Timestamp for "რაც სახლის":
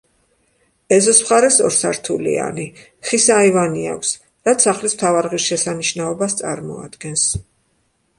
4.49-4.97